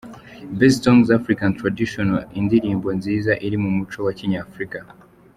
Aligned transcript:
Best 0.57 0.77
Song 0.83 1.01
African 1.19 1.51
Traditional: 1.59 2.19
Indirimbo 2.41 2.87
nziza 2.97 3.31
iri 3.45 3.57
mu 3.63 3.69
muco 3.77 3.97
wa 4.05 4.13
Kinyafrika. 4.19 4.79